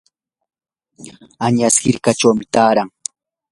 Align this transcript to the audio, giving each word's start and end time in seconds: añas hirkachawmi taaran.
añas 1.45 1.75
hirkachawmi 1.83 2.45
taaran. 2.53 2.89